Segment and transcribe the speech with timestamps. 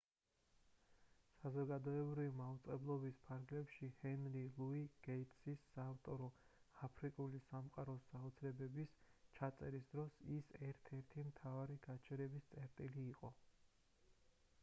[1.39, 6.31] საზოგადოებრივი მაუწყებლობის ფარგლებში ჰენრი ლუი გეიტსის საავტორო
[6.89, 8.97] აფრიკული სამყაროს საოცრებების
[9.41, 13.35] ჩაწერის დროს ის ერთ-ერთი მთავარი გაჩერების წერტილი იყო